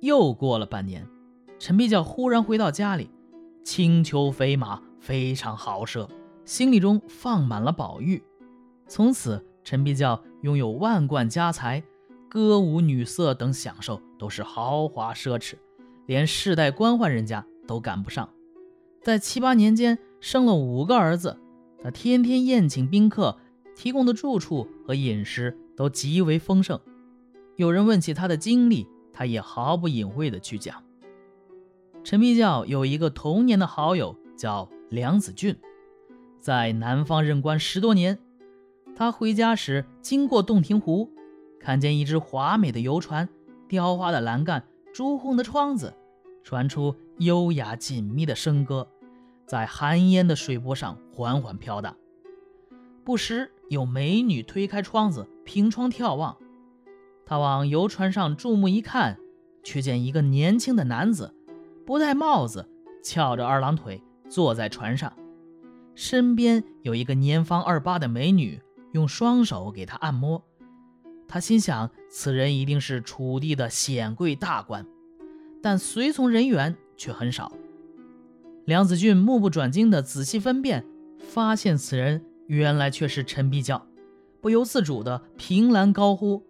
[0.00, 1.06] 又过了半年，
[1.58, 3.10] 陈必教忽然回到家里，
[3.62, 6.08] 青裘飞马，非常豪奢，
[6.44, 8.22] 行李中放满了宝玉。
[8.86, 11.82] 从此，陈必教拥有万贯家财，
[12.28, 15.54] 歌舞女色等享受都是豪华奢侈，
[16.06, 18.28] 连世代官宦人家都赶不上。
[19.02, 21.38] 在七八年间，生了五个儿子。
[21.82, 23.38] 他天天宴请宾客，
[23.74, 26.78] 提供的住处和饮食都极为丰盛。
[27.56, 28.86] 有人问起他的经历，
[29.20, 30.82] 他也毫不隐晦地去讲。
[32.02, 35.58] 陈必教有一个童年的好友叫梁子俊，
[36.38, 38.18] 在南方任官十多年。
[38.96, 41.10] 他回家时经过洞庭湖，
[41.60, 43.28] 看见一只华美的游船，
[43.68, 45.92] 雕花的栏杆，朱红的窗子，
[46.42, 48.88] 传出优雅紧密的笙歌。
[49.44, 51.94] 在寒烟的水波上缓缓飘荡，
[53.04, 56.38] 不时有美女推开窗子，凭窗眺望。
[57.30, 59.16] 他往游船上注目一看，
[59.62, 61.32] 却见一个年轻的男子，
[61.86, 62.68] 不戴帽子，
[63.04, 65.12] 翘着二郎腿坐在船上，
[65.94, 68.60] 身边有一个年方二八的美女，
[68.94, 70.42] 用双手给他按摩。
[71.28, 74.84] 他心想，此人一定是楚地的显贵大官，
[75.62, 77.52] 但随从人员却很少。
[78.64, 80.84] 梁子俊目不转睛地仔细分辨，
[81.20, 83.86] 发现此人原来却是陈必教，
[84.40, 86.44] 不由自主地凭栏高呼。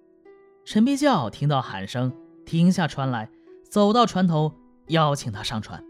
[0.64, 2.12] 陈必教听到喊声，
[2.44, 3.30] 停下船来，
[3.64, 4.55] 走到船头，
[4.89, 5.83] 邀请他上船。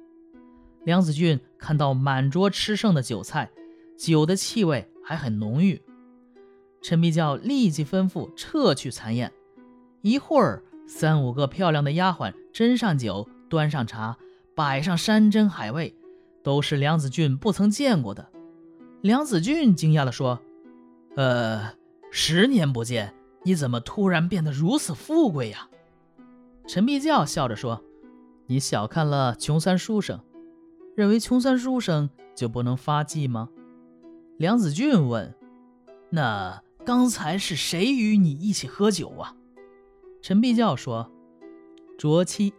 [0.84, 3.50] 梁子俊看到满桌吃剩的酒菜，
[3.98, 5.80] 酒的气味还很浓郁。
[6.80, 9.30] 陈必教立即吩咐撤去残宴。
[10.00, 14.16] 一会儿，三五个漂亮的丫鬟斟上酒，端上茶，
[14.54, 15.94] 摆上山珍海味。
[16.42, 18.26] 都是梁子俊不曾见过的。
[19.02, 20.40] 梁子俊惊讶地说
[21.14, 21.74] ：“呃，
[22.10, 23.12] 十年不见，
[23.44, 25.68] 你怎么突然变得如此富贵呀？”
[26.66, 27.82] 陈必教笑着说
[28.46, 30.20] ：“你小看了穷三书生，
[30.96, 33.48] 认为穷三书生就不能发迹吗？”
[34.38, 35.34] 梁子俊问
[36.10, 39.36] ：“那刚才是谁与你一起喝酒啊？”
[40.22, 41.10] 陈必教说
[41.98, 42.52] ：“卓七。”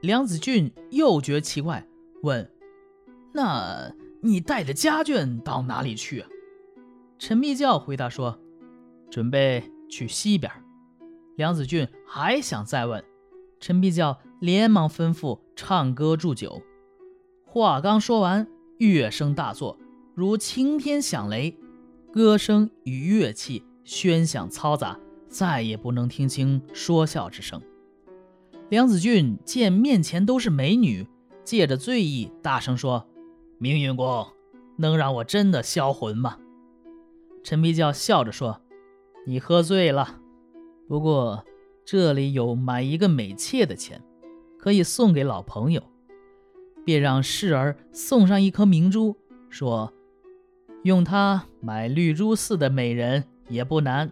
[0.00, 1.86] 梁子俊又觉奇怪，
[2.22, 2.50] 问。
[3.32, 3.92] 那
[4.22, 6.20] 你带着家眷到哪里去？
[6.20, 6.28] 啊
[7.18, 8.38] 陈必教回答说
[9.10, 10.52] ：“准备去西边。”
[11.36, 13.04] 梁子俊还想再问，
[13.60, 16.62] 陈必教连忙吩咐唱歌祝酒。
[17.44, 18.46] 话刚说完，
[18.78, 19.78] 乐声大作，
[20.14, 21.56] 如晴天响雷，
[22.12, 27.62] 歌声与乐器喧响嘈杂，再也不能听清说笑之声。
[28.68, 31.06] 梁子俊见面前都是美女，
[31.42, 33.06] 借着醉意，大声说。
[33.58, 34.26] 明云公，
[34.76, 36.38] 能让我真的销魂吗？
[37.42, 38.60] 陈必教笑着说
[39.28, 40.18] ：“你喝醉了。
[40.88, 41.44] 不过
[41.84, 44.02] 这里有买一个美妾的钱，
[44.58, 45.82] 可以送给老朋友。
[46.82, 49.14] 便让侍儿送上一颗明珠，
[49.50, 49.92] 说
[50.82, 54.10] 用它买绿珠似的美人也不难，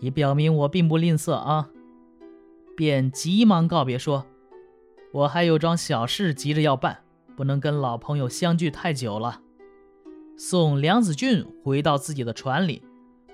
[0.00, 1.70] 以表明我并不吝啬啊。”
[2.76, 4.26] 便急忙告别说
[5.14, 6.98] ：“我还有桩小事急着要办。”
[7.36, 9.40] 不能跟老朋友相聚太久了，
[10.36, 12.82] 送梁子俊回到自己的船里，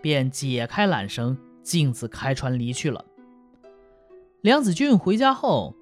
[0.00, 3.04] 便解开缆绳，径自开船离去了。
[4.40, 5.74] 梁子俊回家后，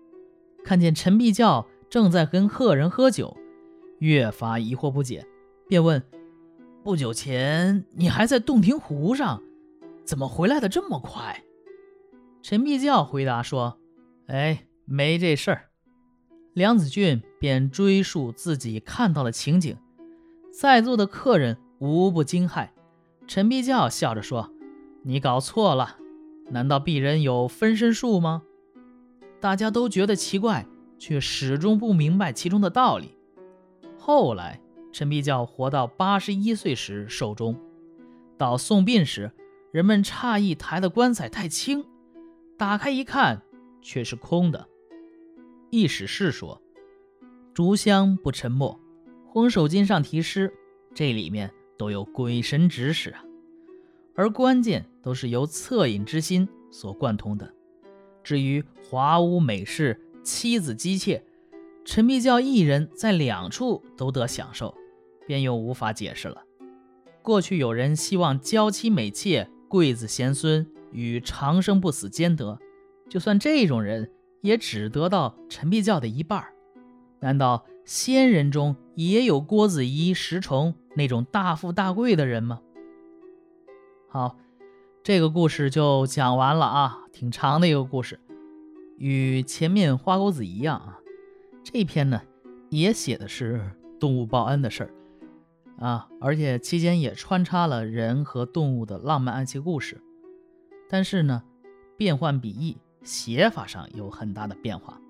[0.64, 3.36] 看见陈必教正在跟客人喝酒，
[3.98, 5.26] 越发疑惑不解，
[5.68, 6.02] 便问
[6.82, 9.42] ：“不久前你还在洞庭湖上，
[10.04, 11.44] 怎么回来的这么快？”
[12.42, 13.78] 陈必教回答说
[14.26, 15.64] ：“哎，没这事儿。”
[16.54, 19.76] 梁子俊便追述自己看到的情景，
[20.52, 22.68] 在座的客人无不惊骇。
[23.28, 24.50] 陈必教笑着说
[25.04, 25.98] ：“你搞错了，
[26.50, 28.42] 难道鄙人有分身术吗？”
[29.38, 30.66] 大家都觉得奇怪，
[30.98, 33.14] 却始终不明白其中的道理。
[33.98, 37.54] 后来，陈必教活到八十一岁时寿终。
[38.38, 39.30] 到送殡时，
[39.72, 41.84] 人们诧异抬的棺材太轻，
[42.56, 43.42] 打开一看，
[43.82, 44.66] 却是空的。
[45.68, 46.62] 易史是说
[47.52, 48.80] ：“竹香不沉默，
[49.26, 50.50] 红手巾上题诗，
[50.94, 53.24] 这里面都有鬼神指使啊。
[54.14, 57.50] 而关键都是由恻隐之心所贯通的。
[58.22, 61.24] 至于华屋美事、妻子姬妾，
[61.84, 64.74] 陈必教一人在两处都得享受，
[65.26, 66.42] 便又无法解释了。
[67.22, 72.58] 过去有人希望娇妻美妾、贵子贤孙与长生不死兼得，
[73.08, 74.10] 就算这种人。”
[74.40, 76.46] 也只得到陈必教的一半
[77.18, 82.60] 难道仙人中也有郭子仪、石崇那种大富大贵的人吗？
[84.10, 84.36] 好，
[85.02, 88.20] 这个故事就讲完了啊，挺长的一个故事。
[88.98, 90.98] 与前面花姑子一样啊，
[91.64, 92.20] 这篇呢
[92.68, 94.90] 也写的是动物报恩的事儿
[95.78, 99.98] 啊，而且期间也穿插了人和动物的浪漫爱情故事，
[100.90, 101.42] 但是呢，
[101.96, 105.00] 变换笔意，写法上有很大的变化。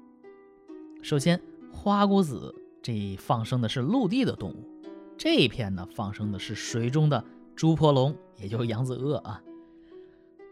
[1.02, 1.40] 首先，
[1.72, 4.68] 花姑子这放生的是陆地的动物，
[5.16, 9.42] 这一篇呢放生的是水中的朱婆龙，也就是扬子鳄啊。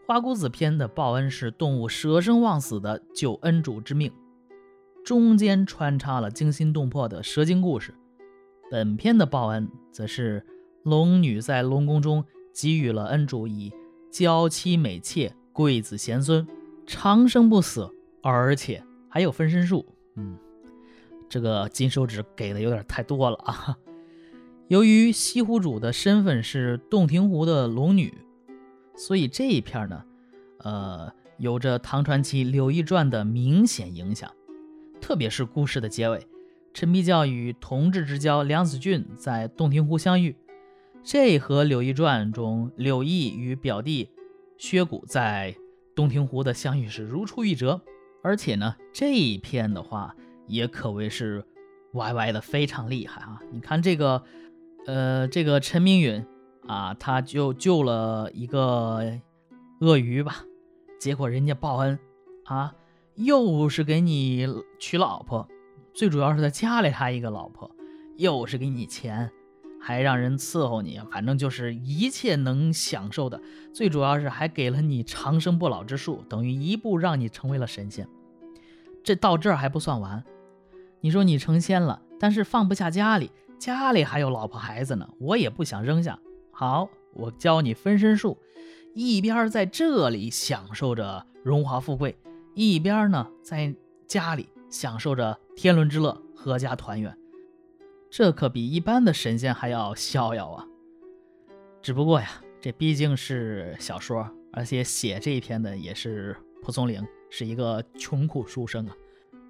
[0.05, 4.11] 花姑子篇的报恩是动物舍生忘死的救恩主之命，
[5.03, 7.93] 中间穿插了惊心动魄的蛇精故事。
[8.69, 10.45] 本篇的报恩则是
[10.83, 13.73] 龙女在龙宫中给予了恩主以
[14.11, 16.47] 娇妻美妾、贵子贤孙，
[16.85, 17.89] 长生不死，
[18.21, 19.85] 而且还有分身术。
[20.15, 20.37] 嗯，
[21.29, 23.77] 这个金手指给的有点太多了啊！
[24.67, 28.13] 由于西湖主的身份是洞庭湖的龙女。
[28.95, 30.03] 所以这一片呢，
[30.59, 34.33] 呃，有着唐传奇《柳毅传》的明显影响，
[34.99, 36.27] 特别是故事的结尾，
[36.73, 40.35] 陈必教与同治之交梁子俊在洞庭湖相遇，
[41.03, 44.09] 这和《柳毅传》中柳毅与表弟
[44.57, 45.55] 薛谷在
[45.93, 47.79] 洞庭湖的相遇是如出一辙。
[48.23, 50.15] 而且呢，这一片的话
[50.47, 51.45] 也可谓是
[51.93, 53.39] 歪歪的非常厉害啊！
[53.51, 54.23] 你看这个，
[54.85, 56.25] 呃，这个陈明允。
[56.67, 59.01] 啊，他就救了一个
[59.79, 60.43] 鳄鱼吧，
[60.99, 61.97] 结果人家报恩
[62.43, 62.75] 啊，
[63.15, 64.45] 又是给你
[64.77, 65.47] 娶老婆，
[65.93, 67.71] 最主要是在家里还一个老婆，
[68.17, 69.31] 又是给你钱，
[69.79, 73.39] 还让人伺候你，反正就是一切能享受的，
[73.73, 78.05] 最主要是还给了你长生不老之术，等于一步让你成为了神仙。
[79.05, 80.21] 这到这儿还不算完，
[81.01, 86.19] 你说你成仙了，但是放不下家里，家里还有老婆孩子呢，我也不想扔下。
[86.51, 88.37] 好，我教你分身术，
[88.93, 92.17] 一边在这里享受着荣华富贵，
[92.55, 93.75] 一边呢在
[94.07, 97.15] 家里享受着天伦之乐，阖家团圆。
[98.09, 100.65] 这可比一般的神仙还要逍遥啊！
[101.81, 102.27] 只不过呀，
[102.59, 108.95] 这毕竟是小说，而且写这一篇的也是蒲松龄，是一个穷苦书生啊。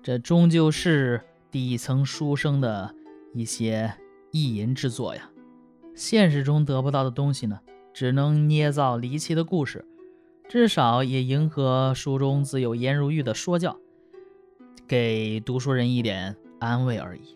[0.04, 1.22] 这终究是
[1.52, 2.94] 底层书生的
[3.34, 3.94] 一些
[4.32, 5.30] 意淫之作呀。
[5.96, 7.60] 现实中得不到的东西呢，
[7.94, 9.86] 只能捏造离奇的故事，
[10.48, 13.78] 至少也迎合书中自有颜如玉的说教，
[14.88, 17.36] 给读书人一点安慰而已。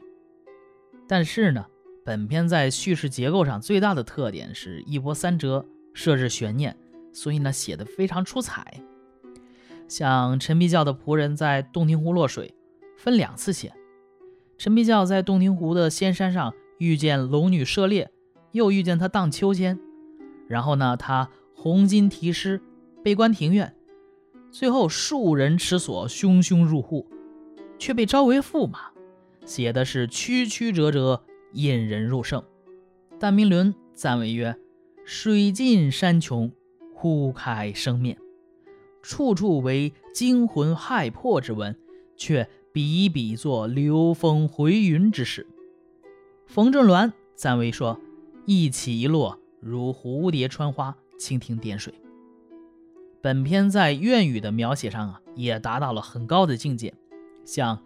[1.07, 1.65] 但是呢，
[2.05, 6.77] 本片在叙事结构上最大的特点是一波三折，设置悬念，
[7.11, 8.81] 所以呢写的非常出彩。
[9.87, 12.53] 像陈皮教的仆人在洞庭湖落水，
[12.95, 13.73] 分两次写。
[14.61, 18.11] 陈皮教在洞庭湖的仙山上遇见龙女射猎。
[18.51, 19.79] 又遇见他荡秋千，
[20.47, 22.61] 然后呢，他红巾提诗，
[23.03, 23.75] 被关庭院，
[24.51, 27.07] 最后数人持锁，汹汹入户，
[27.79, 28.91] 却被招为驸马，
[29.47, 31.23] 写的是曲曲折折，
[31.53, 32.43] 引人入胜。
[33.17, 34.55] 但明伦赞为曰
[35.03, 36.51] ：“水尽山穷，
[36.93, 38.15] 忽开生面，
[39.01, 41.75] 处处为惊魂骇魄之文，
[42.15, 45.47] 却笔笔作流风回云之势。”
[46.45, 47.99] 冯正鸾赞为说。
[48.47, 51.93] 一起一落，如蝴蝶穿花，蜻蜓点水。
[53.21, 56.95] 本篇在怨语的描写上啊，也达到了很高的境界，
[57.45, 57.83] 像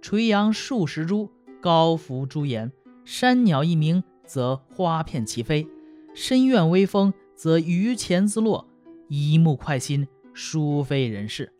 [0.00, 2.70] 垂杨数十株，高伏朱颜；
[3.04, 5.66] 山鸟一鸣，则花片齐飞；
[6.14, 8.64] 深院微风，则榆钱自落；
[9.08, 11.52] 一目快心，殊非人事。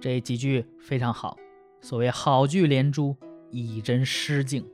[0.00, 1.36] 这几句非常好，
[1.80, 3.16] 所谓好句连珠，
[3.50, 4.64] 以真诗境。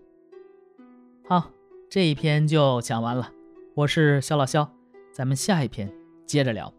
[1.29, 1.51] 好。
[1.89, 3.31] 这一篇就讲完了，
[3.75, 4.69] 我是肖老肖，
[5.13, 5.91] 咱们下一篇
[6.27, 6.75] 接着聊。